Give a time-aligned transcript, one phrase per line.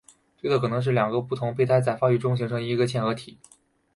[0.39, 3.37] 推测可能是两个不同胚胎在发育中形成一个嵌合体。